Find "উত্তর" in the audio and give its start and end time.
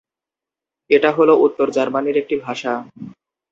1.45-1.67